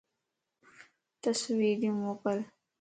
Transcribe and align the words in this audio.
تصويريون 1.23 1.95
موڪل 2.03 2.37